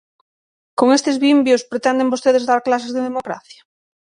[0.79, 3.61] ¿Con estes vimbios pretenden vostedes dar clases de democracia?